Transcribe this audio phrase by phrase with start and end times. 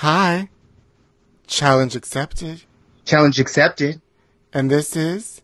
[0.00, 0.50] Hi.
[1.46, 2.64] Challenge accepted.
[3.06, 4.02] Challenge accepted.
[4.52, 5.40] And this is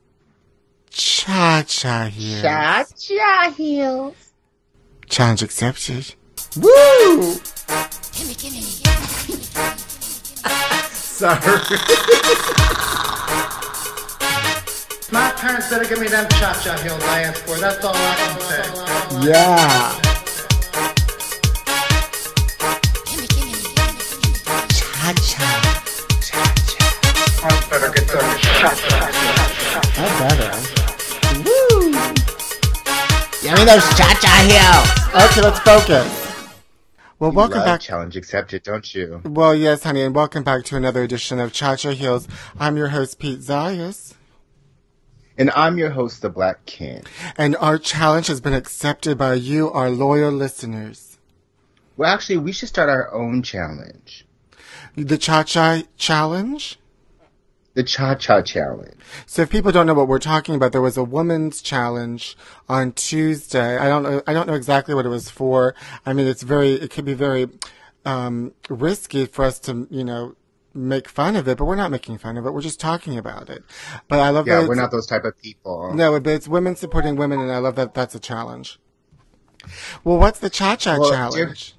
[0.90, 2.42] Cha Cha Heels.
[2.42, 4.14] Cha Cha Heels.
[5.08, 6.14] Challenge accepted.
[6.60, 7.40] Woo!
[8.12, 8.60] Gimme, gimme.
[10.92, 11.40] Sorry.
[15.10, 17.56] My parents better give me them cha-cha heels I asked for.
[17.56, 18.40] That's all I can
[19.22, 19.30] say.
[19.30, 20.11] Yeah.
[25.14, 25.46] Cha
[26.20, 26.54] Cha.
[26.66, 26.84] cha.
[27.44, 29.00] I better get them cha-cha.
[29.96, 30.52] That better.
[33.42, 34.88] Give me those Cha Cha Heels.
[35.30, 36.08] Okay, let's focus.
[37.18, 37.80] Well, welcome Love back.
[37.80, 39.20] Challenge accepted, don't you?
[39.24, 42.26] Well, yes, honey, and welcome back to another edition of Cha Cha Heels.
[42.58, 44.14] I'm your host, Pete Zayas.
[45.38, 47.04] And I'm your host, the Black King.
[47.36, 51.18] And our challenge has been accepted by you, our loyal listeners.
[51.96, 54.26] Well, actually, we should start our own challenge.
[54.96, 56.78] The Cha Cha Challenge?
[57.74, 58.94] The Cha Cha Challenge.
[59.26, 62.36] So if people don't know what we're talking about, there was a woman's challenge
[62.68, 63.78] on Tuesday.
[63.78, 65.74] I don't know, I don't know exactly what it was for.
[66.04, 67.48] I mean, it's very, it could be very,
[68.04, 70.34] um, risky for us to, you know,
[70.74, 72.50] make fun of it, but we're not making fun of it.
[72.52, 73.62] We're just talking about it.
[74.08, 75.92] But I love that Yeah, it's- we're not those type of people.
[75.94, 78.78] No, but it's women supporting women, and I love that that's a challenge.
[80.04, 81.74] Well, what's the Cha Cha Well, challenge?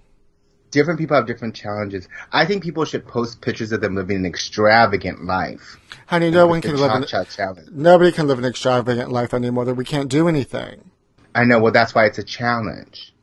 [0.74, 2.10] Different people have different challenges.
[2.32, 5.78] I think people should post pictures of them living an extravagant life.
[6.08, 7.70] Honey, no one can live an, Challenge.
[7.72, 9.66] nobody can live an extravagant life anymore.
[9.66, 10.90] That we can't do anything.
[11.36, 13.14] I know, well, that's why it's a challenge.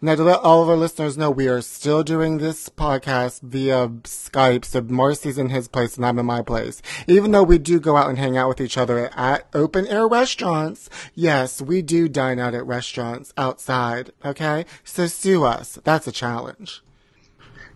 [0.00, 3.88] Now, to let all of our listeners know, we are still doing this podcast via
[3.88, 4.64] Skype.
[4.64, 6.82] So Marcy's in his place and I'm in my place.
[7.08, 10.06] Even though we do go out and hang out with each other at open air
[10.06, 14.12] restaurants, yes, we do dine out at restaurants outside.
[14.24, 15.80] Okay, so sue us.
[15.82, 16.80] That's a challenge.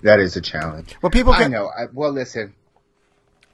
[0.03, 0.95] That is a challenge.
[1.03, 1.67] Well, people get, I know.
[1.69, 2.55] I, well, listen.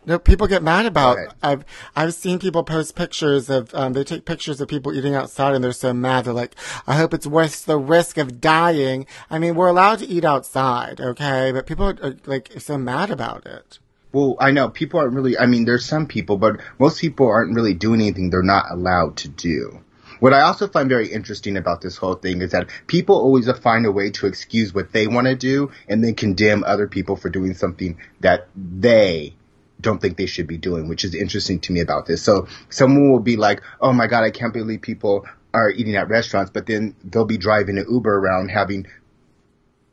[0.04, 1.18] no, people get mad about.
[1.42, 5.54] I've I've seen people post pictures of um, they take pictures of people eating outside
[5.54, 6.24] and they're so mad.
[6.24, 9.06] They're like, I hope it's worth the risk of dying.
[9.30, 11.52] I mean, we're allowed to eat outside, okay?
[11.52, 13.78] But people are, are like so mad about it.
[14.12, 15.38] Well, I know people aren't really.
[15.38, 19.16] I mean, there's some people, but most people aren't really doing anything they're not allowed
[19.18, 19.80] to do.
[20.22, 23.84] What I also find very interesting about this whole thing is that people always find
[23.84, 27.28] a way to excuse what they want to do and then condemn other people for
[27.28, 29.34] doing something that they
[29.80, 32.22] don't think they should be doing, which is interesting to me about this.
[32.22, 36.08] So someone will be like, "Oh my god, I can't believe people are eating at
[36.08, 38.86] restaurants," but then they'll be driving an Uber around having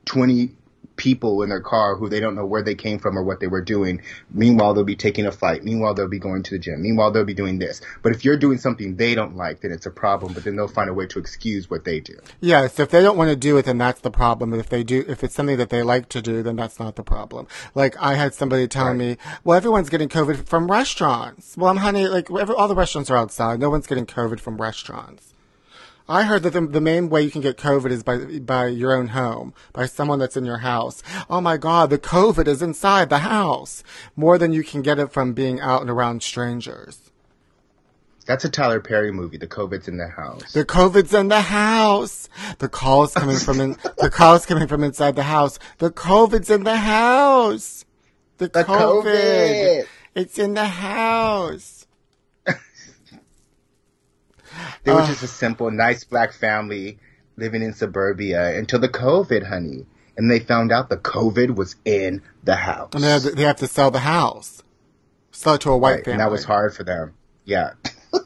[0.05, 0.55] 20
[0.99, 3.47] people in their car who they don't know where they came from or what they
[3.47, 4.01] were doing.
[4.31, 5.63] Meanwhile, they'll be taking a flight.
[5.63, 6.81] Meanwhile, they'll be going to the gym.
[6.81, 7.81] Meanwhile, they'll be doing this.
[8.03, 10.67] But if you're doing something they don't like, then it's a problem, but then they'll
[10.67, 12.19] find a way to excuse what they do.
[12.41, 14.51] Yeah, so if they don't want to do it, then that's the problem.
[14.51, 16.97] But if they do, if it's something that they like to do, then that's not
[16.97, 17.47] the problem.
[17.73, 21.55] Like I had somebody telling me, well, everyone's getting COVID from restaurants.
[21.55, 23.59] Well, I'm honey, like every, all the restaurants are outside.
[23.61, 25.33] No one's getting COVID from restaurants.
[26.09, 28.93] I heard that the, the main way you can get COVID is by by your
[28.93, 31.03] own home, by someone that's in your house.
[31.29, 33.83] Oh my God, the COVID is inside the house
[34.15, 37.11] more than you can get it from being out and around strangers.
[38.25, 40.53] That's a Tyler Perry movie, The COVID's in the House.
[40.53, 42.29] The COVID's in the house.
[42.59, 45.57] The call's coming from in, the call's coming from inside the house.
[45.79, 47.85] The COVID's in the house.
[48.37, 49.03] The, The COVID.
[49.03, 49.87] COVID.
[50.13, 51.78] It's in the house.
[54.83, 56.99] They were just a simple, nice black family
[57.37, 59.85] living in suburbia until the COVID, honey.
[60.17, 62.89] And they found out the COVID was in the house.
[62.93, 64.61] And they have, to, they have to sell the house.
[65.31, 66.11] Sell it to a white Right, family.
[66.13, 67.13] and that was hard for them.
[67.45, 67.71] Yeah.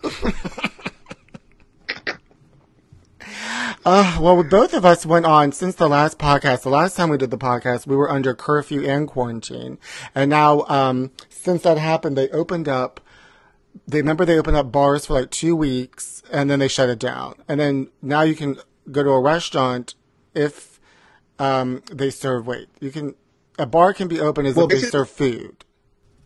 [3.85, 6.61] Uh, well, both of us went on since the last podcast.
[6.61, 9.77] The last time we did the podcast, we were under curfew and quarantine.
[10.15, 13.01] And now, um, since that happened, they opened up,
[13.87, 16.99] they remember they opened up bars for like two weeks and then they shut it
[16.99, 17.35] down.
[17.47, 18.57] And then now you can
[18.91, 19.95] go to a restaurant
[20.33, 20.79] if,
[21.39, 23.15] um, they serve, wait, you can,
[23.57, 25.65] a bar can be open as Well, if they serve food.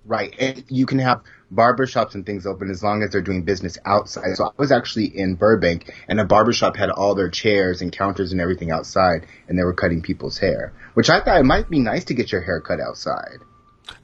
[0.06, 0.34] Right.
[0.40, 1.22] And you can have
[1.54, 4.36] barbershops and things open as long as they're doing business outside.
[4.36, 8.32] So I was actually in Burbank and a barbershop had all their chairs and counters
[8.32, 11.80] and everything outside and they were cutting people's hair, which I thought it might be
[11.80, 13.40] nice to get your hair cut outside.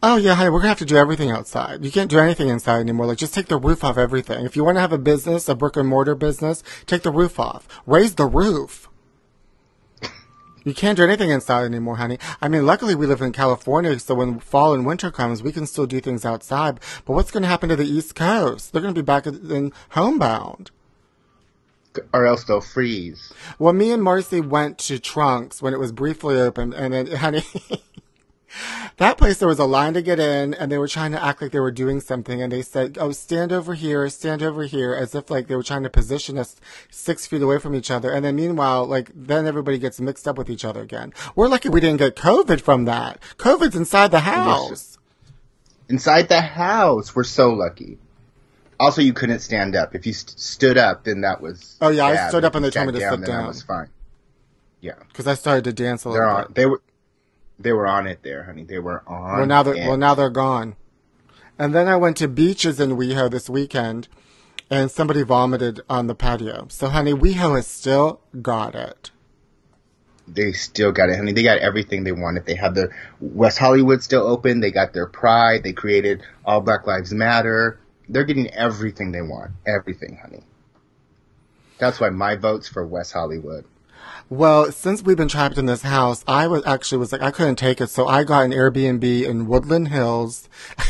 [0.01, 1.83] Oh yeah, honey, we're gonna have to do everything outside.
[1.83, 3.05] You can't do anything inside anymore.
[3.05, 4.45] Like, just take the roof off everything.
[4.45, 7.39] If you want to have a business, a brick and mortar business, take the roof
[7.39, 7.67] off.
[7.85, 8.89] Raise the roof.
[10.65, 12.17] You can't do anything inside anymore, honey.
[12.41, 15.65] I mean, luckily we live in California, so when fall and winter comes, we can
[15.65, 16.79] still do things outside.
[17.05, 18.71] But what's gonna happen to the East Coast?
[18.71, 20.71] They're gonna be back in homebound.
[22.13, 23.31] Or else they'll freeze.
[23.59, 27.43] Well, me and Marcy went to Trunks when it was briefly open, and then, honey,
[28.97, 31.41] That place, there was a line to get in, and they were trying to act
[31.41, 34.93] like they were doing something, and they said, "Oh, stand over here, stand over here,"
[34.93, 36.55] as if like they were trying to position us
[36.91, 38.11] six feet away from each other.
[38.11, 41.13] And then meanwhile, like then everybody gets mixed up with each other again.
[41.35, 43.19] We're lucky we didn't get COVID from that.
[43.37, 44.97] COVID's inside the house.
[45.89, 47.97] Inside the house, we're so lucky.
[48.79, 49.95] Also, you couldn't stand up.
[49.95, 51.77] If you st- stood up, then that was.
[51.81, 53.41] Oh, yeah, I stood up and they told me to sit down.
[53.43, 53.89] That was fine.
[54.81, 56.45] Yeah, Because I started to dance a little on.
[56.47, 56.55] bit.
[56.55, 56.81] They were.
[57.59, 58.63] They were on it there, honey.
[58.63, 59.37] They were on.
[59.37, 59.87] Well, now they're it.
[59.87, 60.75] well now they're gone.
[61.59, 64.07] And then I went to beaches in WeHo this weekend,
[64.69, 66.65] and somebody vomited on the patio.
[66.69, 69.11] So, honey, WeHo has still got it.
[70.27, 71.31] they still got it, honey.
[71.33, 72.45] They got everything they wanted.
[72.45, 74.61] They have their West Hollywood still open.
[74.61, 75.63] They got their Pride.
[75.63, 77.79] They created All Black Lives Matter.
[78.09, 79.51] They're getting everything they want.
[79.65, 80.43] Everything, honey.
[81.77, 83.65] That's why my vote's for West Hollywood.
[84.29, 87.57] Well, since we've been trapped in this house, I was actually was like I couldn't
[87.57, 90.49] take it, so I got an Airbnb in Woodland Hills.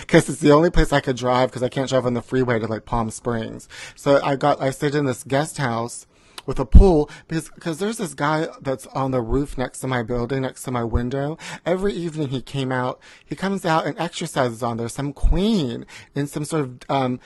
[0.00, 2.58] Because it's the only place I could drive because I can't drive on the freeway
[2.58, 3.68] to like Palm Springs.
[3.94, 6.06] So I got I stayed in this guest house
[6.46, 10.02] with a pool because because there's this guy that's on the roof next to my
[10.02, 11.38] building, next to my window.
[11.64, 14.88] Every evening he came out, he comes out and exercises on there.
[14.88, 17.20] Some queen in some sort of um,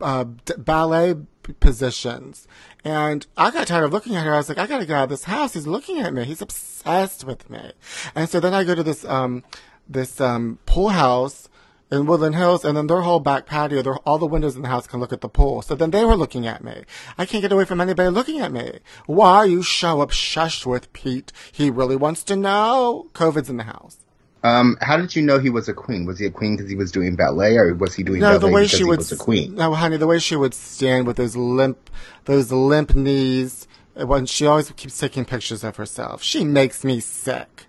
[0.00, 1.14] uh, ballet
[1.60, 2.46] positions.
[2.84, 4.34] And I got tired of looking at her.
[4.34, 5.54] I was like, I gotta get out of this house.
[5.54, 6.24] He's looking at me.
[6.24, 7.72] He's obsessed with me.
[8.14, 9.44] And so then I go to this, um,
[9.88, 11.48] this, um, pool house
[11.90, 14.68] in Woodland Hills and then their whole back patio, their, all the windows in the
[14.68, 15.62] house can look at the pool.
[15.62, 16.84] So then they were looking at me.
[17.18, 18.80] I can't get away from anybody looking at me.
[19.06, 21.32] Why you so obsessed with Pete?
[21.52, 23.08] He really wants to know.
[23.14, 24.03] COVID's in the house.
[24.44, 26.04] Um, how did you know he was a queen?
[26.04, 28.38] Was he a queen because he was doing ballet, or was he doing No, ballet
[28.38, 28.98] the way because she he would.
[28.98, 29.54] was a queen?
[29.54, 31.90] No, honey, the way she would stand with those limp,
[32.26, 33.66] those limp knees.
[33.96, 37.66] When she always keeps taking pictures of herself, she makes me sick.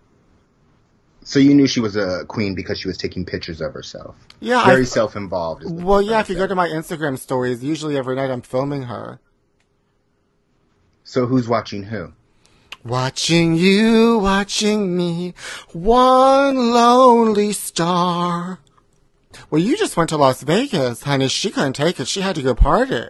[1.23, 4.15] So you knew she was a queen because she was taking pictures of herself.
[4.41, 5.63] Yeah, very I- self-involved.
[5.65, 9.19] Well, yeah, if you go to my Instagram stories, usually every night I'm filming her.
[11.03, 12.11] So who's watching who?
[12.85, 15.33] Watching you, watching me,
[15.73, 18.59] one lonely star.
[19.49, 21.27] Well, you just went to Las Vegas, honey.
[21.27, 22.07] She couldn't take it.
[22.07, 23.05] She had to go party.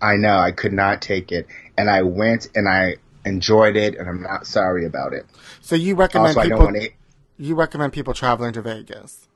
[0.00, 4.08] I know I could not take it, and I went and I enjoyed it, and
[4.08, 5.26] I'm not sorry about it.
[5.60, 6.88] So you recommend Also, people, to.
[7.36, 9.26] you recommend people traveling to Vegas.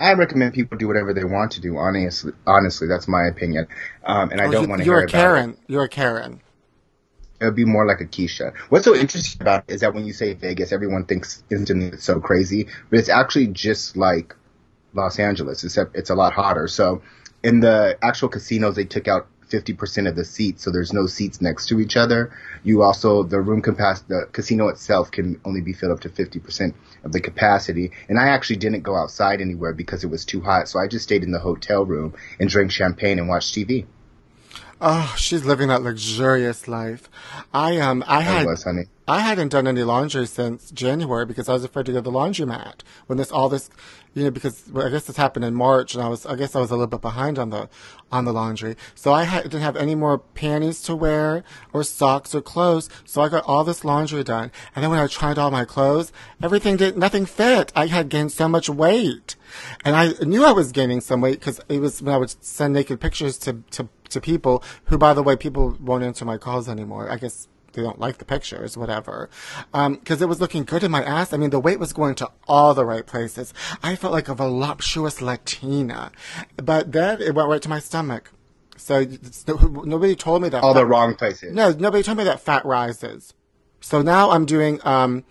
[0.00, 1.76] I recommend people do whatever they want to do.
[1.78, 3.68] Honestly, honestly, that's my opinion,
[4.04, 5.56] um, and I Oh, don't you- want to You're hear a Karen.
[5.68, 6.40] You're a Karen.
[7.40, 7.44] It.
[7.44, 8.56] Would be more like a Keisha.
[8.68, 12.04] What's so interesting about it is that when you say Vegas, everyone thinks instantly it's
[12.04, 14.34] so crazy, but it's actually just like
[14.94, 16.68] Los Angeles, except it's a lot hotter.
[16.68, 17.02] So
[17.42, 21.40] in the actual casinos, they took out 50% of the seats, so there's no seats
[21.40, 22.32] next to each other.
[22.62, 26.74] You also, the room capacity, the casino itself can only be filled up to 50%
[27.04, 27.90] of the capacity.
[28.08, 31.04] And I actually didn't go outside anywhere because it was too hot, so I just
[31.04, 33.86] stayed in the hotel room and drank champagne and watched TV.
[34.82, 37.10] Oh, she's living that luxurious life.
[37.52, 38.84] I um, I had was, honey.
[39.06, 42.10] I hadn't done any laundry since January because I was afraid to go to the
[42.10, 43.68] laundromat when this all this,
[44.14, 46.56] you know, because well, I guess this happened in March and I was I guess
[46.56, 47.68] I was a little bit behind on the
[48.10, 51.44] on the laundry, so I had, didn't have any more panties to wear
[51.74, 55.08] or socks or clothes, so I got all this laundry done, and then when I
[55.08, 56.10] tried all my clothes,
[56.42, 57.70] everything did nothing fit.
[57.76, 59.36] I had gained so much weight,
[59.84, 62.72] and I knew I was gaining some weight because it was when I would send
[62.72, 66.68] naked pictures to to to people who, by the way, people won't answer my calls
[66.68, 67.10] anymore.
[67.10, 69.30] I guess they don't like the pictures, whatever.
[69.72, 71.32] Um, cause it was looking good in my ass.
[71.32, 73.54] I mean, the weight was going to all the right places.
[73.82, 76.10] I felt like a voluptuous Latina,
[76.56, 78.32] but then it went right to my stomach.
[78.76, 79.06] So
[79.84, 80.62] nobody told me that.
[80.62, 81.54] All the wrong places.
[81.54, 83.34] No, nobody told me that fat rises.
[83.80, 85.24] So now I'm doing, um,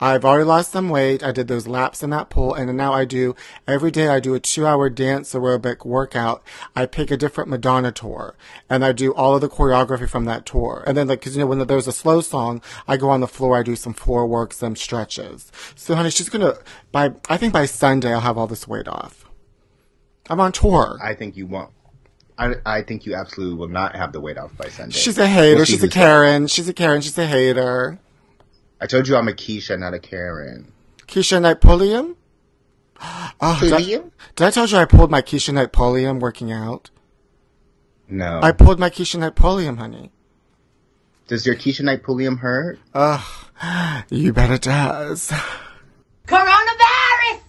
[0.00, 1.22] I've already lost some weight.
[1.22, 3.34] I did those laps in that pool, and now I do
[3.66, 4.08] every day.
[4.08, 6.42] I do a two-hour dance aerobic workout.
[6.74, 8.36] I pick a different Madonna tour,
[8.68, 10.84] and I do all of the choreography from that tour.
[10.86, 13.26] And then, like, because you know, when there's a slow song, I go on the
[13.26, 13.56] floor.
[13.56, 15.50] I do some floor work, some stretches.
[15.74, 16.58] So, honey, she's gonna
[16.92, 17.12] by.
[17.28, 19.24] I think by Sunday I'll have all this weight off.
[20.28, 20.98] I'm on tour.
[21.02, 21.70] I think you won't.
[22.38, 24.94] I, I think you absolutely will not have the weight off by Sunday.
[24.94, 25.56] She's a hater.
[25.56, 26.48] We'll she's a Karen.
[26.48, 27.00] She's a Karen.
[27.00, 27.98] She's a hater.
[28.86, 30.70] I told you I'm a Keisha, not a Karen.
[31.08, 32.14] Keisha Knight Pulliam?
[33.00, 34.12] Oh, did I, Pulliam?
[34.36, 36.90] did I tell you I pulled my Keisha Knight Pulliam working out?
[38.08, 38.38] No.
[38.40, 40.12] I pulled my Keisha Knight Pulliam, honey.
[41.26, 42.78] Does your Keisha Knight Pulliam hurt?
[42.94, 43.24] Ugh,
[44.08, 45.32] you bet it does.
[46.28, 47.40] Coronavirus!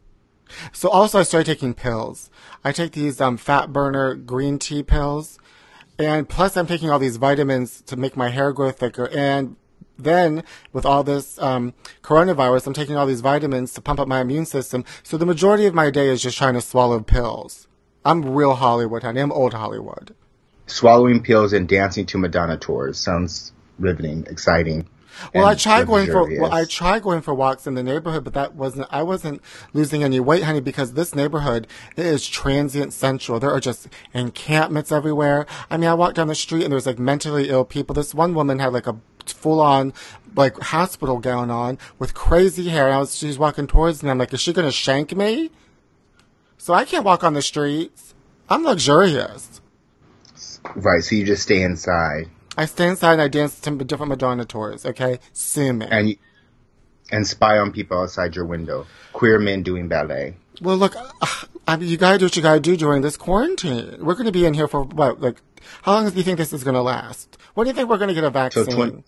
[0.71, 2.31] So also I started taking pills.
[2.63, 5.37] I take these um, fat burner green tea pills.
[5.99, 9.55] And plus I'm taking all these vitamins to make my hair grow thicker and
[9.97, 14.21] then with all this um, coronavirus, I'm taking all these vitamins to pump up my
[14.21, 14.85] immune system.
[15.03, 17.67] So the majority of my day is just trying to swallow pills.
[18.05, 19.19] I'm real Hollywood, honey.
[19.19, 20.15] I'm old Hollywood.
[20.67, 24.87] Swallowing pills and dancing to Madonna tours sounds riveting, exciting.
[25.33, 28.33] Well, I tried going for well, I tried going for walks in the neighborhood, but
[28.33, 28.87] that wasn't.
[28.91, 29.41] I wasn't
[29.73, 33.39] losing any weight, honey, because this neighborhood is transient central.
[33.39, 35.45] There are just encampments everywhere.
[35.69, 37.93] I mean, I walked down the street and there was like mentally ill people.
[37.93, 38.97] This one woman had like a
[39.33, 39.93] full on
[40.35, 42.85] like hospital gown on with crazy hair.
[42.85, 44.09] And I was she's walking towards me.
[44.09, 45.51] I'm like, is she gonna shank me?
[46.57, 48.13] So I can't walk on the streets.
[48.49, 49.61] I'm luxurious.
[50.75, 54.43] Right, so you just stay inside I stay inside and I dance to different Madonna
[54.43, 54.83] tours.
[54.85, 55.85] Okay, sue me.
[55.89, 56.15] and you,
[57.11, 58.87] and spy on people outside your window.
[59.13, 60.35] Queer men doing ballet.
[60.59, 61.27] Well, look, uh,
[61.67, 63.97] I mean, you gotta do what you gotta do during this quarantine.
[64.03, 65.21] We're gonna be in here for what?
[65.21, 65.39] Like,
[65.83, 67.37] how long do you think this is gonna last?
[67.53, 68.65] When do you think we're gonna get a vaccine?
[68.65, 69.03] twen-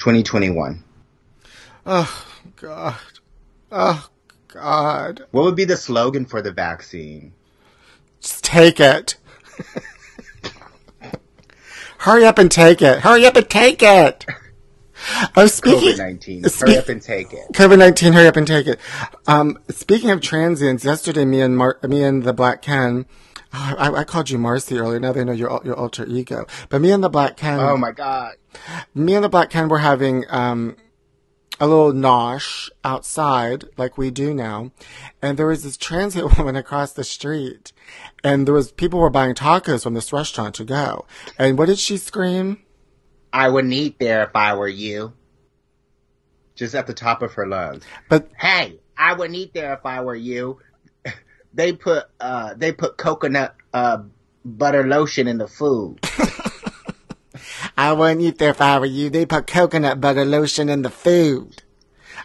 [0.00, 0.82] 2021.
[1.86, 2.26] oh
[2.56, 2.96] God,
[3.70, 4.08] oh
[4.48, 7.32] God, What would be the slogan for the vaccine?
[8.20, 9.16] just take it.
[11.98, 13.00] Hurry up and take it.
[13.00, 14.24] Hurry up and take it.
[15.36, 15.80] I'm speaking.
[15.94, 16.44] COVID 19.
[16.44, 17.52] Speak- Hurry up and take it.
[17.52, 18.78] COVID nineteen, hurry up and take it.
[19.26, 23.06] Um, speaking of transients, yesterday me and Mar- me and the Black Ken,
[23.52, 25.00] oh, I, I called you Marcy earlier.
[25.00, 26.46] Now they know your your alter ego.
[26.68, 28.34] But me and the Black Ken, Oh my god.
[28.94, 30.76] me and the Black Ken were having um
[31.62, 34.70] a little nosh outside, like we do now,
[35.20, 37.72] and there was this transient woman across the street,
[38.24, 41.04] and there was people were buying tacos from this restaurant to go.
[41.38, 42.62] And what did she scream?
[43.32, 45.12] I wouldn't eat there if I were you.
[46.56, 47.84] Just at the top of her lungs.
[48.08, 50.58] But Hey, I wouldn't eat there if I were you.
[51.54, 54.02] They put uh they put coconut uh
[54.44, 56.00] butter lotion in the food.
[57.76, 59.10] I wouldn't eat there if I were you.
[59.10, 61.62] They put coconut butter lotion in the food.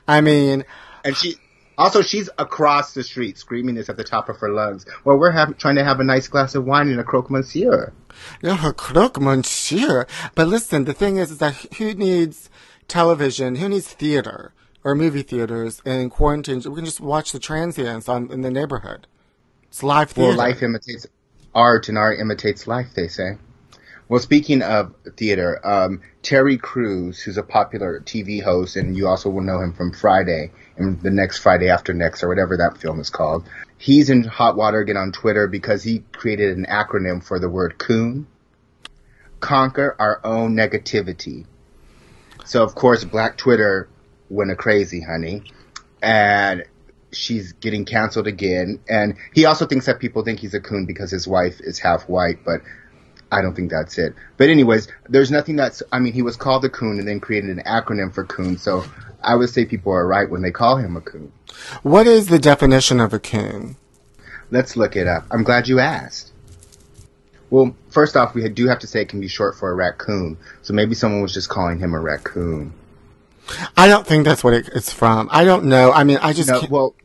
[0.07, 0.65] I mean,
[1.03, 1.35] And she
[1.77, 4.85] also she's across the street screaming this at the top of her lungs.
[5.03, 7.93] Well, we're have, trying to have a nice glass of wine and a croque monsieur.
[8.41, 10.05] Yeah, a croque monsieur.
[10.35, 12.49] But listen, the thing is, is that who needs
[12.87, 13.55] television?
[13.55, 14.53] Who needs theater
[14.83, 16.57] or movie theaters in quarantine?
[16.65, 19.07] We can just watch the transients on in the neighborhood.
[19.75, 20.29] It's live theater.
[20.29, 21.05] Well, life imitates
[21.53, 22.93] art, and art imitates life.
[22.95, 23.31] They say.
[24.07, 29.29] Well, speaking of theater, um, Terry Crews, who's a popular TV host, and you also
[29.29, 33.01] will know him from Friday and the next Friday after next, or whatever that film
[33.01, 33.49] is called.
[33.77, 37.77] He's in hot water again on Twitter because he created an acronym for the word
[37.77, 38.27] coon.
[39.41, 41.47] Conquer our own negativity.
[42.45, 43.89] So, of course, Black Twitter
[44.29, 45.43] went a crazy, honey.
[46.01, 46.63] And
[47.15, 48.79] she's getting canceled again.
[48.87, 52.07] And he also thinks that people think he's a coon because his wife is half
[52.09, 52.61] white, but
[53.31, 54.13] I don't think that's it.
[54.37, 57.49] But anyways, there's nothing that's, I mean, he was called a coon and then created
[57.49, 58.57] an acronym for coon.
[58.57, 58.83] So
[59.23, 61.31] I would say people are right when they call him a coon.
[61.83, 63.77] What is the definition of a coon?
[64.51, 65.25] Let's look it up.
[65.31, 66.31] I'm glad you asked.
[67.49, 70.37] Well, first off, we do have to say it can be short for a raccoon.
[70.61, 72.73] So maybe someone was just calling him a raccoon.
[73.77, 75.29] I don't think that's what it's from.
[75.31, 75.91] I don't know.
[75.91, 76.95] I mean, I just No, well,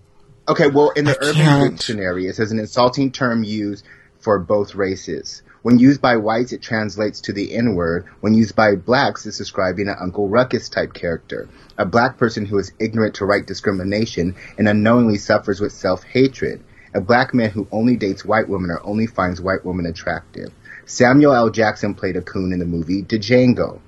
[0.51, 1.77] okay, well, in the I Urban can't.
[1.77, 3.85] Dictionary, it says an insulting term used
[4.19, 5.43] for both races.
[5.63, 8.07] When used by whites, it translates to the N word.
[8.21, 11.49] When used by blacks, it's describing an Uncle Ruckus type character.
[11.77, 16.63] A black person who is ignorant to right discrimination and unknowingly suffers with self hatred.
[16.95, 20.51] A black man who only dates white women or only finds white women attractive.
[20.87, 21.51] Samuel L.
[21.51, 23.81] Jackson played a coon in the movie Django.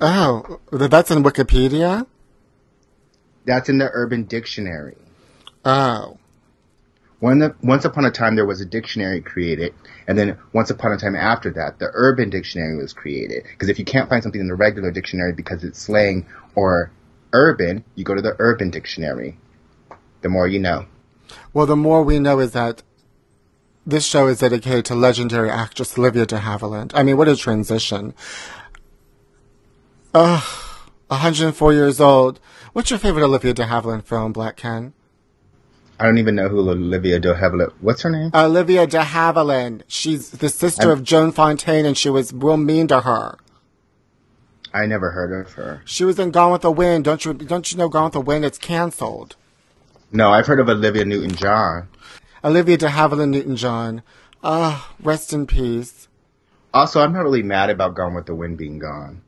[0.00, 2.06] oh, that's in Wikipedia.
[3.44, 4.96] That's in the Urban Dictionary.
[5.64, 6.18] Oh,
[7.20, 9.74] One, once upon a time, there was a dictionary created,
[10.06, 13.44] and then once upon a time after that, the Urban Dictionary was created.
[13.50, 16.90] Because if you can't find something in the regular dictionary because it's slang or
[17.32, 19.36] urban, you go to the Urban Dictionary.
[20.22, 20.86] The more you know.
[21.52, 22.82] well, the more we know is that
[23.86, 26.92] this show is dedicated to legendary actress Olivia de Havilland.
[26.94, 28.14] I mean, what a transition.
[30.14, 30.42] Ugh,
[31.08, 32.38] 104 years old.
[32.72, 34.92] What's your favorite Olivia de Havilland film, Black Ken?
[36.00, 37.72] I don't even know who Olivia de Havilland.
[37.80, 38.30] What's her name?
[38.32, 39.82] Olivia de Havilland.
[39.88, 43.36] She's the sister I'm- of Joan Fontaine, and she was real mean to her.
[44.72, 45.82] I never heard of her.
[45.84, 47.04] She was in Gone with the Wind.
[47.04, 47.32] Don't you?
[47.32, 48.44] Don't you know Gone with the Wind?
[48.44, 49.34] It's canceled.
[50.12, 51.88] No, I've heard of Olivia Newton-John.
[52.44, 54.02] Olivia de Havilland Newton-John.
[54.44, 56.06] Ah, rest in peace.
[56.72, 59.22] Also, I'm not really mad about Gone with the Wind being gone.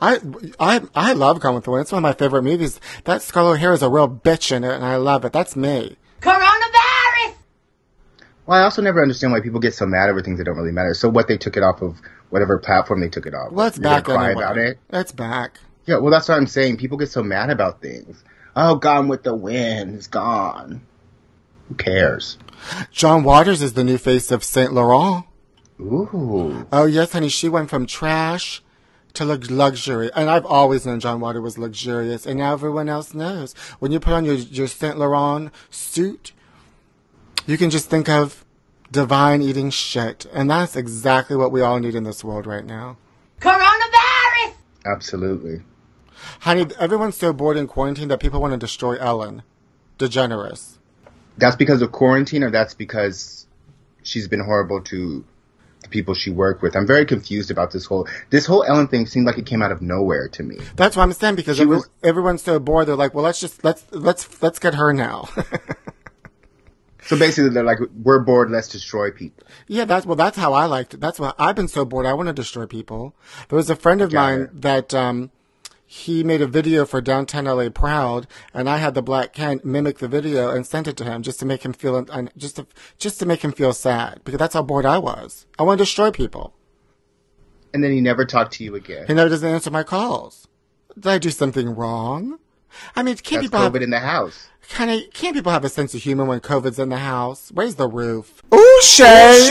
[0.00, 0.20] I,
[0.58, 1.82] I, I love Gone with the Wind.
[1.82, 2.80] It's one of my favorite movies.
[3.04, 5.32] That Scarlett O'Hara is a real bitch in it, and I love it.
[5.32, 5.96] That's me.
[6.20, 7.34] Coronavirus!
[8.46, 10.72] Well, I also never understand why people get so mad over things that don't really
[10.72, 10.94] matter.
[10.94, 12.00] So what they took it off of
[12.30, 13.52] whatever platform they took it off.
[13.52, 14.42] Well, it's You're back cry anyway.
[14.42, 14.78] about it.
[14.88, 15.60] That's back.
[15.86, 16.76] Yeah, well, that's what I'm saying.
[16.76, 18.22] People get so mad about things.
[18.56, 20.82] Oh, Gone with the Wind is gone.
[21.68, 22.36] Who cares?
[22.90, 25.24] John Waters is the new face of Saint Laurent.
[25.80, 26.66] Ooh.
[26.72, 28.62] Oh yes, honey, she went from trash
[29.14, 33.14] to lux- luxury, and I've always known John Water was luxurious, and now everyone else
[33.14, 33.54] knows.
[33.78, 36.32] When you put on your your Saint Laurent suit,
[37.46, 38.44] you can just think of
[38.92, 42.96] divine eating shit, and that's exactly what we all need in this world right now.
[43.40, 44.54] Coronavirus!
[44.84, 45.62] Absolutely.
[46.40, 49.42] Honey, everyone's so bored in quarantine that people want to destroy Ellen
[49.98, 50.78] DeGeneres.
[51.38, 53.46] That's because of quarantine, or that's because
[54.02, 55.24] she's been horrible to
[55.82, 56.76] the people she worked with.
[56.76, 59.06] I'm very confused about this whole this whole Ellen thing.
[59.06, 60.58] Seemed like it came out of nowhere to me.
[60.76, 62.86] That's what I'm saying because She was- everyone's so bored.
[62.86, 65.28] They're like, well, let's just let's let's let's get her now.
[67.02, 68.50] So basically, they're like, "We're bored.
[68.50, 70.14] Let's destroy people." Yeah, that's well.
[70.16, 71.00] That's how I liked it.
[71.00, 72.06] That's why I've been so bored.
[72.06, 73.16] I want to destroy people.
[73.48, 74.60] There was a friend of Got mine it.
[74.62, 75.30] that um,
[75.92, 79.98] he made a video for Downtown LA Proud, and I had the Black Ken mimic
[79.98, 82.66] the video and sent it to him just to make him feel un- just to
[82.96, 85.46] just to make him feel sad because that's how bored I was.
[85.58, 86.54] I want to destroy people.
[87.74, 89.08] And then he never talked to you again.
[89.08, 90.46] He never doesn't answer my calls.
[90.94, 92.38] Did I do something wrong?
[92.94, 94.46] I mean, can't That's people have COVID in the house.
[94.68, 97.50] kind of can't people have a sense of humor when COVID's in the house?
[97.52, 98.44] Raise the roof.
[98.54, 99.48] Ooh, Shay,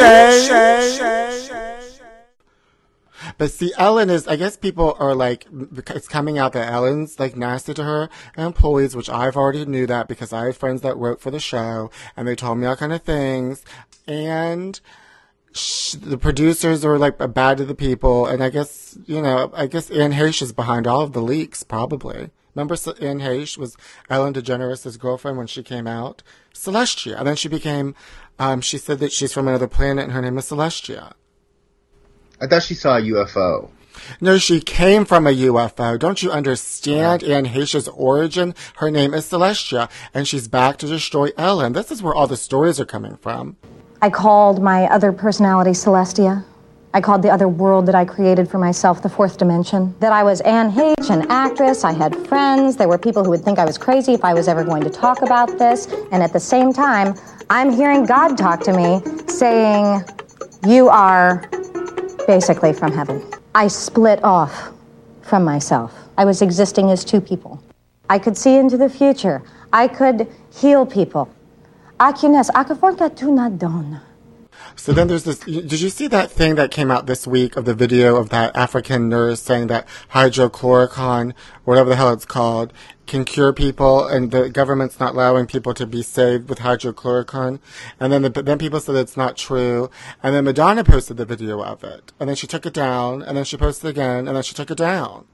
[3.40, 5.48] But see, Ellen is, I guess people are like,
[5.88, 10.10] it's coming out that Ellen's like nasty to her employees, which I've already knew that
[10.10, 12.92] because I had friends that wrote for the show and they told me all kind
[12.92, 13.64] of things.
[14.06, 14.82] And
[16.02, 18.26] the producers are like bad to the people.
[18.26, 21.64] And I guess, you know, I guess Anne Heche is behind all of the leaks,
[21.64, 22.32] probably.
[22.54, 23.78] Remember Anne Heche was
[24.10, 26.24] Ellen DeGeneres' girlfriend when she came out?
[26.54, 27.18] Celestia.
[27.18, 27.96] And then she became,
[28.38, 31.14] um, she said that she's from another planet and her name is Celestia.
[32.42, 33.70] I thought she saw a UFO.
[34.22, 36.00] No, she came from a UFO.
[36.00, 38.56] Don't you understand Anne Heche's origin?
[38.78, 41.74] Her name is Celestia, and she's back to destroy Ellen.
[41.74, 43.58] This is where all the stories are coming from.
[44.02, 46.46] I called my other personality Celestia.
[46.94, 49.94] I called the other world that I created for myself the fourth dimension.
[50.00, 51.84] That I was Anne H., an actress.
[51.84, 52.78] I had friends.
[52.78, 54.90] There were people who would think I was crazy if I was ever going to
[54.90, 55.88] talk about this.
[56.12, 57.16] And at the same time,
[57.50, 60.04] I'm hearing God talk to me saying,
[60.66, 61.48] You are
[62.30, 63.26] basically from heaven.
[63.56, 64.72] I split off
[65.24, 65.92] from myself.
[66.16, 67.60] I was existing as two people.
[68.08, 69.42] I could see into the future.
[69.74, 71.28] I could heal people.
[72.00, 74.00] Aquines, akafonka tu na don.
[74.80, 75.40] So then there's this.
[75.40, 78.56] Did you see that thing that came out this week of the video of that
[78.56, 81.34] African nurse saying that hydrochloroquine,
[81.66, 82.72] whatever the hell it's called,
[83.06, 87.60] can cure people, and the government's not allowing people to be saved with hydrochloroquine?
[88.00, 89.90] And then the, then people said it's not true.
[90.24, 93.36] And then Madonna posted the video of it, and then she took it down, and
[93.36, 95.26] then she posted it again, and then she took it down.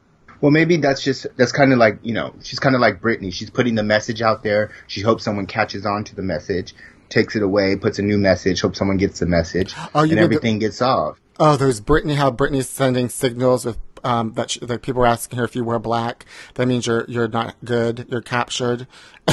[0.42, 3.32] Well, maybe that's just that's kind of like you know she's kind of like Britney.
[3.32, 4.72] She's putting the message out there.
[4.88, 6.74] She hopes someone catches on to the message,
[7.10, 10.16] takes it away, puts a new message, hope someone gets the message, Oh, and mean
[10.18, 11.20] the- everything gets solved.
[11.40, 12.16] Oh, there's Britney.
[12.16, 15.64] How Britney's sending signals with um, that she, that people are asking her if you
[15.66, 18.06] wear black, that means you're you're not good.
[18.10, 18.88] You're captured.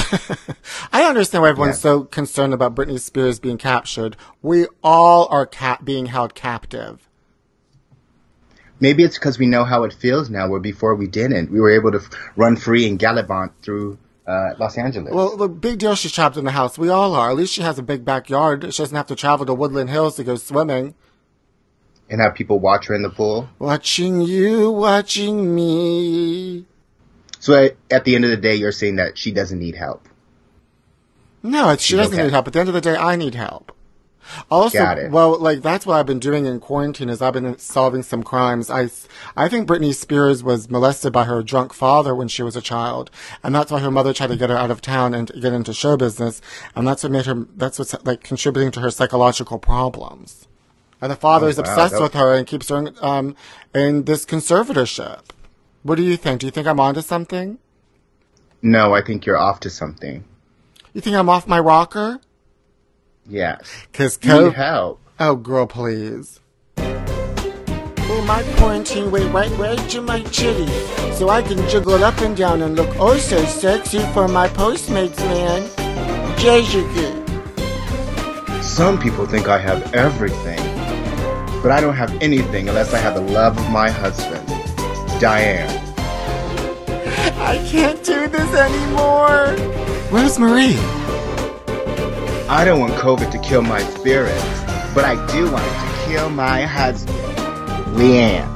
[0.91, 1.81] I understand why everyone's Yeah.
[1.91, 4.17] so concerned about Britney Spears being captured.
[4.41, 7.07] We all are cap- being held captive.
[8.79, 11.51] Maybe it's because we know how it feels now, where before we didn't.
[11.51, 15.13] We were able to f- run free and gallivant through uh, Los Angeles.
[15.13, 15.95] Well, the big deal.
[15.95, 16.77] She's trapped in the house.
[16.77, 17.31] We all are.
[17.31, 18.63] At least she has a big backyard.
[18.73, 20.95] She doesn't have to travel to Woodland Hills to go swimming.
[22.09, 23.49] and have people watch her in the pool.
[23.59, 26.65] Watching you, watching me.
[27.39, 30.07] So at, the end of the day, you're saying that she doesn't need help.
[31.41, 32.23] No, she She's doesn't okay.
[32.23, 32.47] need help.
[32.47, 33.72] At the end of the day, I need help.
[34.49, 38.23] Also, well, like that's what I've been doing in quarantine is I've been solving some
[38.23, 38.69] crimes.
[38.69, 38.89] I,
[39.35, 43.11] I think Britney Spears was molested by her drunk father when she was a child,
[43.43, 45.73] and that's why her mother tried to get her out of town and get into
[45.73, 46.41] show business,
[46.75, 47.45] and that's what made her.
[47.55, 50.47] That's what's like contributing to her psychological problems.
[51.01, 53.35] And the father Oh, is wow, obsessed with her and keeps her in, um,
[53.75, 55.19] in this conservatorship.
[55.81, 56.39] What do you think?
[56.39, 57.59] Do you think I'm onto something?
[58.61, 60.23] No, I think you're off to something.
[60.93, 62.21] You think I'm off my rocker?
[63.27, 63.61] Yes.
[63.93, 64.99] Cause You co- need help.
[65.19, 66.39] Oh, girl, please.
[66.77, 70.67] Oh, my quarantine went right, right to my chitty,
[71.13, 75.17] so I can jiggle up and down and look oh so sexy for my Postmates
[75.19, 75.61] man.
[76.37, 77.19] Jesuke.
[78.61, 80.59] Some people think I have everything,
[81.61, 84.45] but I don't have anything unless I have the love of my husband,
[85.19, 85.69] Diane.
[87.39, 89.55] I can't do this anymore.
[90.11, 90.75] Where's Marie?
[92.53, 94.39] I don't want COVID to kill my spirit,
[94.93, 97.17] but I do want it to kill my husband,
[97.97, 98.47] Leanne.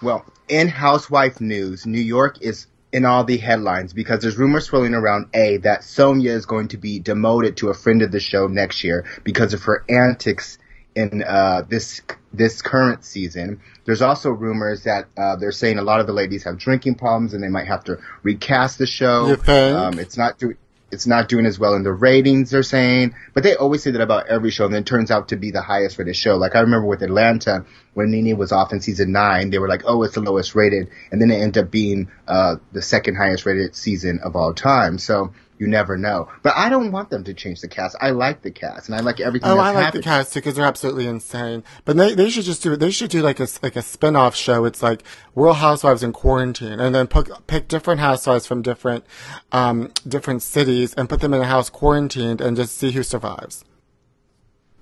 [0.00, 4.94] Well, in housewife news, New York is in all the headlines because there's rumors swirling
[4.94, 8.46] around A that Sonja is going to be demoted to a friend of the show
[8.46, 10.58] next year because of her antics
[10.98, 13.60] in uh, this this current season.
[13.84, 17.34] There's also rumors that uh, they're saying a lot of the ladies have drinking problems
[17.34, 19.28] and they might have to recast the show.
[19.74, 20.56] Um, it's not doing
[20.90, 22.50] it's not doing as well in the ratings.
[22.50, 25.28] They're saying, but they always say that about every show, and then it turns out
[25.28, 26.36] to be the highest rated show.
[26.36, 29.82] Like I remember with Atlanta when Nene was off in season nine, they were like,
[29.84, 33.46] "Oh, it's the lowest rated," and then it ended up being uh, the second highest
[33.46, 34.98] rated season of all time.
[34.98, 36.28] So you never know.
[36.42, 37.96] But I don't want them to change the cast.
[38.00, 39.50] I like the cast, and I like everything.
[39.50, 40.00] Oh, that's I like happening.
[40.00, 41.64] the cast too because they're absolutely insane.
[41.84, 42.80] But they they should just do it.
[42.80, 44.64] They should do like a like a spin off show.
[44.64, 45.02] It's like
[45.34, 49.04] Real Housewives in quarantine, and then pick pick different housewives from different
[49.52, 53.64] um different cities and put them in a house quarantined and just see who survives.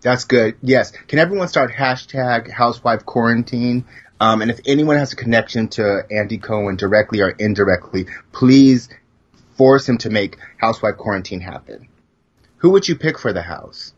[0.03, 0.57] That's good.
[0.63, 0.93] Yes.
[1.09, 3.85] Can everyone start hashtag housewife quarantine?
[4.21, 8.89] Um, and if anyone has a connection to Andy Cohen directly or indirectly, please
[9.57, 11.89] force him to make housewife quarantine happen.
[12.59, 13.93] Who would you pick for the house?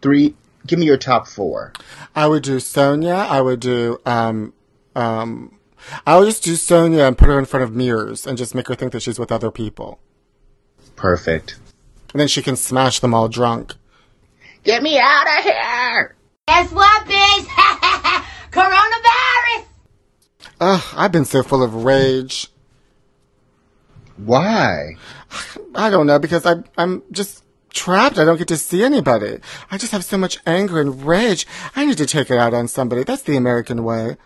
[0.00, 0.34] Three.
[0.66, 1.72] Give me your top four.
[2.14, 3.14] I would do Sonja.
[3.16, 4.52] I would do um
[4.94, 5.58] um.
[6.06, 8.68] I would just do Sonja and put her in front of mirrors and just make
[8.68, 9.98] her think that she's with other people,
[10.94, 11.56] Perfect.
[12.12, 13.74] and then she can smash them all drunk.
[14.62, 16.14] Get me out of here!
[16.46, 17.46] Guess what, bitch?
[18.52, 19.64] Coronavirus!
[20.60, 22.46] Ugh, I've been so full of rage.
[24.24, 24.96] Why?
[25.74, 28.18] I don't know because I I'm just trapped.
[28.18, 29.38] I don't get to see anybody.
[29.70, 31.46] I just have so much anger and rage.
[31.74, 33.04] I need to take it out on somebody.
[33.04, 34.16] That's the American way.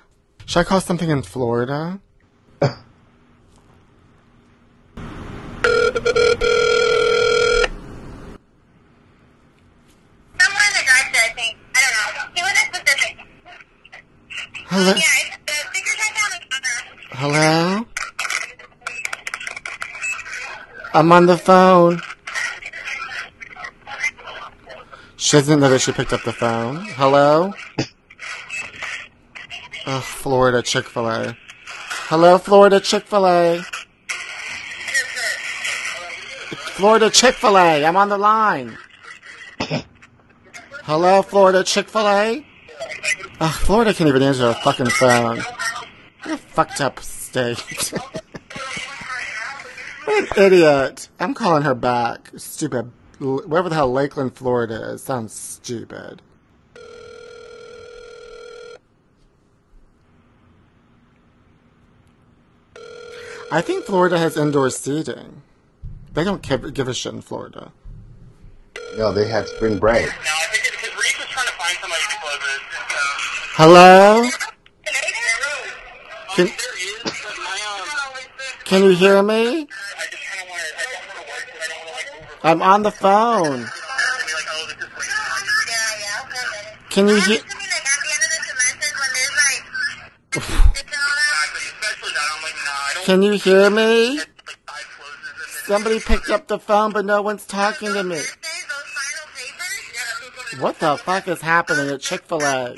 [0.44, 2.00] Should I call something in Florida?
[2.60, 2.76] Somewhere
[5.88, 5.94] in
[10.74, 11.56] the drive-thru, I think.
[11.74, 12.06] I don't know.
[12.34, 13.14] He wasn't specific.
[14.66, 14.90] Hello?
[14.90, 16.76] Yeah, it's, the speakers right down the corner.
[17.12, 17.86] Hello?
[20.96, 22.00] I'm on the phone.
[25.18, 26.86] She doesn't know that she picked up the phone.
[26.96, 27.52] Hello?
[29.86, 31.36] Ugh, Florida Chick-fil-A.
[32.08, 33.60] Hello, Florida Chick-fil-A.
[36.78, 37.84] Florida Chick-fil-A.
[37.84, 38.78] I'm on the line.
[40.84, 42.46] Hello, Florida Chick-fil-A.
[43.40, 45.42] Ugh, Florida can't even answer a fucking phone.
[46.22, 47.62] What a fucked up state.
[50.06, 51.08] what an idiot.
[51.20, 52.30] I'm calling her back.
[52.36, 52.90] Stupid.
[53.18, 55.02] Wherever the hell Lakeland, Florida is.
[55.02, 56.22] Sounds stupid.
[63.50, 65.42] I think Florida has indoor seating.
[66.12, 67.72] They don't give, give a shit in Florida.
[68.96, 70.06] No, they had spring break.
[70.06, 72.60] No, I think it's because Reese was trying to find somebody to close it.
[73.54, 74.28] Hello?
[76.34, 77.58] Can, There is, but my,
[78.64, 79.32] can you hear me?
[79.32, 79.66] I
[80.10, 82.12] just kind of want to, I don't want to work, but I don't want to,
[82.12, 83.66] like, move I'm on the phone.
[86.90, 87.40] Can you hear?
[93.04, 94.20] Can you hear me?
[95.64, 98.20] Somebody picked up the phone, but no one's talking to me.
[100.60, 102.76] What the fuck is happening at Chick fil A?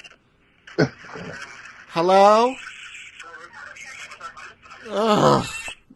[1.89, 2.55] Hello?
[4.89, 5.47] Ugh.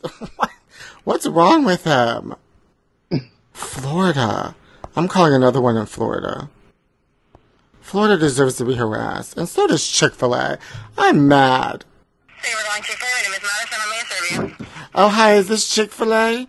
[1.04, 2.35] What's wrong with him?
[3.92, 4.57] Florida.
[4.96, 6.48] I'm calling another one in Florida.
[7.83, 10.59] Florida deserves to be harassed, and so does Chick fil A.
[10.96, 11.85] I'm mad.
[12.40, 13.78] Say we're going to my name Miss Madison.
[13.83, 14.66] I'm going to serve you.
[14.94, 16.48] Oh, hi, is this Chick fil A?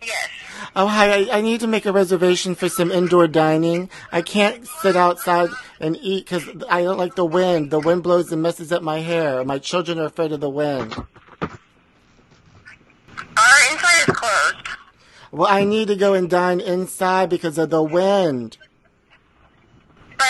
[0.00, 0.28] Yes.
[0.76, 1.12] Oh, hi.
[1.12, 3.90] I, I need to make a reservation for some indoor dining.
[4.12, 5.48] I can't sit outside
[5.80, 7.72] and eat because I don't like the wind.
[7.72, 9.44] The wind blows and messes up my hair.
[9.44, 10.94] My children are afraid of the wind.
[11.42, 11.50] Our
[13.72, 14.68] inside is closed.
[15.32, 18.58] Well, I need to go and dine inside because of the wind.
[20.18, 20.26] But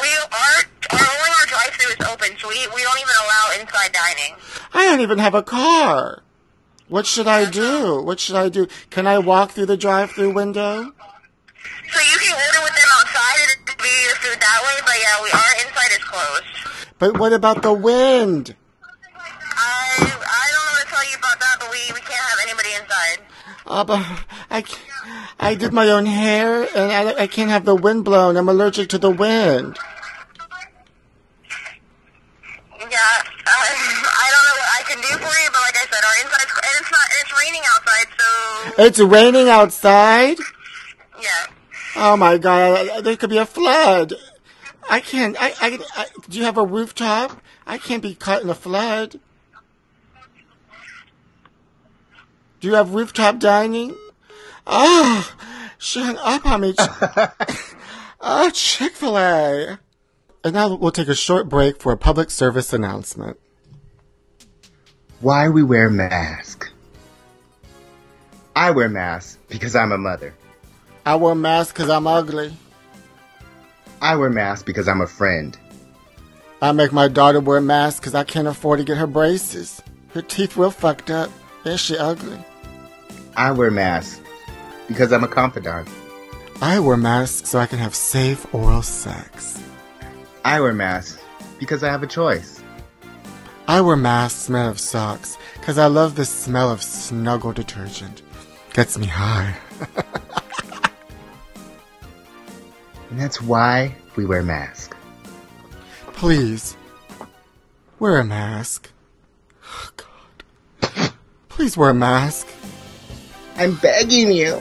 [0.00, 3.92] we are, our, only our drive-thru is open, so we, we don't even allow inside
[3.92, 4.36] dining.
[4.72, 6.22] I don't even have a car.
[6.88, 8.00] What should I do?
[8.02, 8.68] What should I do?
[8.90, 10.92] Can I walk through the drive-through window?
[11.92, 15.22] So you can order with them outside and be your food that way, but yeah,
[15.22, 16.44] we, our inside is closed.
[16.98, 18.54] But what about the wind?
[19.56, 22.38] I, I don't know what to tell you about that, but we, we can't have
[22.46, 23.18] anybody inside.
[23.46, 23.53] Uh,
[23.84, 24.00] but
[24.50, 24.64] I,
[25.38, 28.36] I did my own hair and I, I can't have the wind blown.
[28.36, 29.78] I'm allergic to the wind.
[32.78, 36.04] Yeah, uh, I don't know what I can do for you, but like I said,
[36.04, 40.38] our inside, and it's not, it's raining outside, so It's raining outside?
[41.20, 41.46] Yeah.
[41.96, 44.12] Oh my god, there could be a flood.
[44.88, 47.40] I can't, I, I, I, do you have a rooftop?
[47.66, 49.18] I can't be caught in a flood.
[52.64, 53.94] Do you have rooftop dining?
[54.66, 55.36] Oh,
[55.76, 56.74] she hung up on me.
[58.22, 59.78] oh, Chick-fil-A.
[60.42, 63.38] And now we'll take a short break for a public service announcement.
[65.20, 66.70] Why we wear masks?
[68.56, 70.32] I wear masks because I'm a mother.
[71.04, 72.56] I wear a mask because I'm ugly.
[74.00, 75.54] I wear masks because I'm a friend.
[76.62, 79.82] I make my daughter wear a mask because I can't afford to get her braces.
[80.14, 81.30] Her teeth real fucked up.
[81.66, 82.38] And she ugly.
[83.36, 84.20] I wear masks
[84.88, 85.88] because I'm a confidant.
[86.60, 89.62] I wear masks so I can have safe oral sex.
[90.44, 91.22] I wear masks
[91.58, 92.62] because I have a choice.
[93.66, 98.22] I wear masks made of socks because I love the smell of snuggle detergent.
[98.72, 99.56] Gets me high.
[103.14, 104.96] And that's why we wear masks.
[106.14, 106.76] Please,
[108.00, 108.90] wear a mask.
[109.64, 111.12] Oh, God.
[111.48, 112.48] Please wear a mask.
[113.56, 114.60] I'm begging you.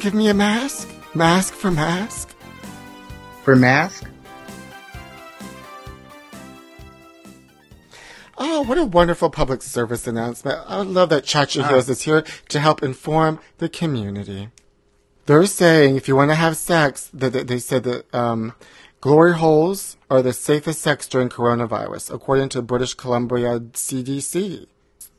[0.00, 0.88] Give me a mask.
[1.14, 2.34] Mask for mask.
[3.42, 4.04] For mask?
[8.36, 10.60] Oh, what a wonderful public service announcement.
[10.66, 14.50] I love that Chacha Heels is here to help inform the community.
[15.26, 18.54] They're saying if you want to have sex, that that they said that um,
[19.00, 24.66] glory holes are the safest sex during coronavirus, according to British Columbia CDC.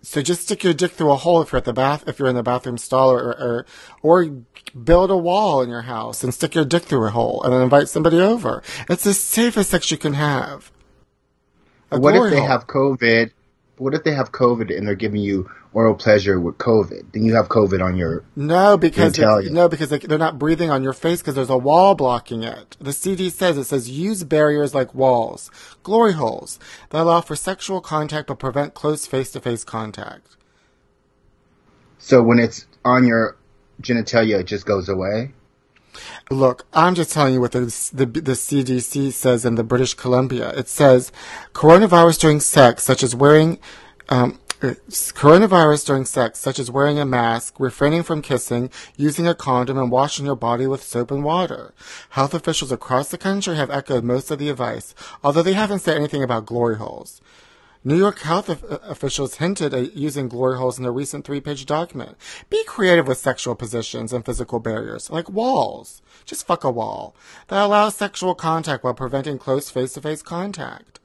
[0.01, 2.29] So just stick your dick through a hole if you're at the bath, if you're
[2.29, 3.65] in the bathroom stall, or, or
[4.01, 4.43] or
[4.83, 7.61] build a wall in your house and stick your dick through a hole, and then
[7.61, 8.63] invite somebody over.
[8.89, 10.71] It's the safest sex you can have.
[11.91, 12.47] A what if they hole.
[12.47, 13.31] have COVID?
[13.79, 17.13] What if they have COVID and they're giving you oral pleasure with COVID?
[17.13, 18.23] Then you have COVID on your.
[18.35, 21.57] No, because it's- no, because they, they're not breathing on your face because there's a
[21.57, 22.75] wall blocking it.
[22.81, 25.49] The CD says it says use barriers like walls,
[25.81, 30.35] glory holes that allow for sexual contact but prevent close face-to-face contact.
[31.99, 33.37] So when it's on your
[33.81, 35.31] genitalia, it just goes away.
[36.29, 37.61] Look, I'm just telling you what the,
[37.93, 40.49] the the CDC says in the British Columbia.
[40.51, 41.11] It says
[41.53, 43.59] coronavirus during sex, such as wearing
[44.09, 49.77] um, coronavirus during sex, such as wearing a mask, refraining from kissing, using a condom,
[49.77, 51.73] and washing your body with soap and water.
[52.09, 55.95] Health officials across the country have echoed most of the advice, although they haven't said
[55.95, 57.21] anything about glory holes.
[57.83, 62.17] New York health officials hinted at using glory holes in a recent three-page document.
[62.49, 66.01] Be creative with sexual positions and physical barriers, like walls.
[66.25, 67.15] Just fuck a wall
[67.47, 70.99] that allows sexual contact while preventing close face-to-face contact.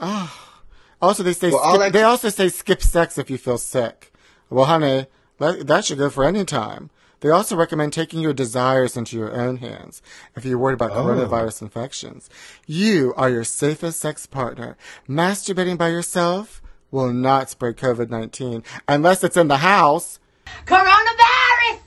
[0.00, 0.62] Ah.
[1.02, 4.12] Also, they say Well, skip, they also say skip sex if you feel sick.
[4.48, 5.06] Well, honey,
[5.38, 6.90] that, that should go for any time.
[7.22, 10.02] They also recommend taking your desires into your own hands
[10.34, 11.04] if you're worried about oh.
[11.04, 12.28] coronavirus infections.
[12.66, 14.76] You are your safest sex partner.
[15.08, 20.18] Masturbating by yourself will not spread COVID-19 unless it's in the house.
[20.66, 21.78] Coronavirus!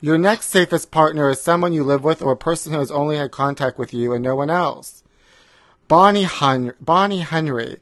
[0.00, 3.16] Your next safest partner is someone you live with or a person who has only
[3.16, 5.04] had contact with you and no one else.
[5.86, 7.76] Bonnie, Hun- Bonnie Henry,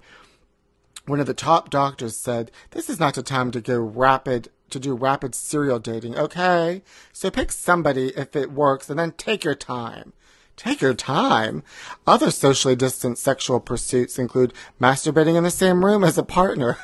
[1.07, 4.81] one of the top doctors, said, This is not the time to go rapid to
[4.81, 6.83] do rapid serial dating, okay?
[7.13, 10.13] So pick somebody if it works and then take your time.
[10.57, 11.63] Take your time.
[12.07, 16.77] Other socially distant sexual pursuits include masturbating in the same room as a partner.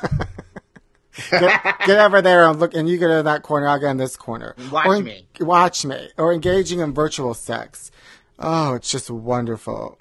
[1.31, 3.97] get, get over there and look, and you get in that corner, I'll get in
[3.97, 4.55] this corner.
[4.71, 5.27] Watch Or me.
[5.41, 6.09] Watch me.
[6.17, 7.91] Or engaging in virtual sex.
[8.39, 9.97] Oh, it's just wonderful.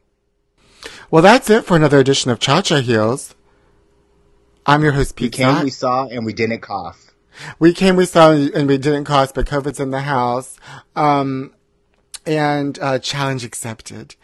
[1.10, 3.34] Well, that's it for another edition of Cha Cha Heels.
[4.64, 5.36] I'm your host, Pete.
[5.36, 7.09] We came, we saw, and we didn't cough.
[7.58, 10.58] We came, we saw, and we didn't cost, but COVID's in the house.
[10.96, 11.54] Um,
[12.26, 14.14] and uh, challenge accepted.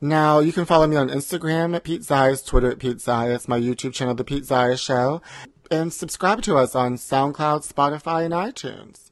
[0.00, 3.58] Now, you can follow me on Instagram at Pete Zayas, Twitter at Pete Zayas, my
[3.58, 5.22] YouTube channel, The Pete Zayas Show,
[5.70, 9.10] and subscribe to us on SoundCloud, Spotify, and iTunes.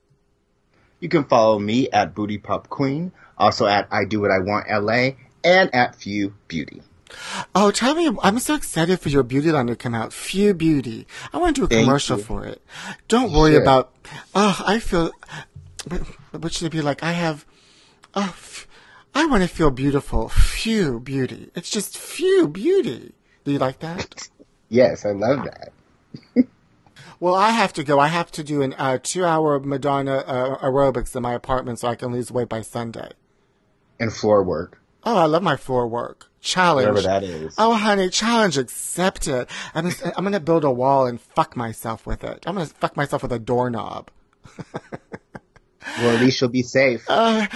[1.00, 4.66] You can follow me at Booty Pop Queen, also at I Do What I Want
[4.68, 5.10] LA,
[5.44, 6.82] and at Few Beauty.
[7.54, 10.12] Oh, tell me, I'm so excited for your beauty line to come out.
[10.12, 11.06] Few Beauty.
[11.32, 12.24] I want to do a Thank commercial you.
[12.24, 12.62] for it.
[13.08, 13.62] Don't worry Sure.
[13.62, 13.92] about,
[14.34, 15.10] oh, I feel,
[16.32, 17.02] what should it be like?
[17.02, 17.44] I have,
[18.14, 18.34] oh,
[19.14, 20.28] I want to feel beautiful.
[20.28, 21.50] Few Beauty.
[21.54, 23.12] It's just Few Beauty.
[23.44, 24.28] Do you like that?
[24.68, 25.72] Yes, I love that.
[27.20, 28.00] Well, I have to go.
[28.00, 31.94] I have to do a uh, two-hour Madonna uh, aerobics in my apartment so I
[31.94, 33.10] can lose weight by Sunday.
[34.00, 34.80] And floor work.
[35.04, 36.31] Oh, I love my floor work.
[36.42, 36.88] Challenge.
[36.88, 37.54] Whatever that is.
[37.56, 39.46] Oh, honey, challenge accepted.
[39.74, 42.44] I'm, I'm gonna build a wall and fuck myself with it.
[42.46, 44.10] I'm gonna fuck myself with a doorknob.
[45.98, 47.04] Well, at least you'll be safe.
[47.08, 47.46] Uh,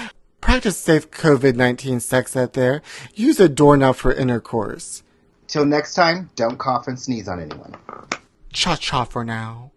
[0.40, 2.82] practice safe COVID-19 sex out there.
[3.14, 5.02] Use a doorknob for intercourse.
[5.46, 7.76] Till next time, don't cough and sneeze on anyone.
[8.52, 9.70] Cha-cha for now.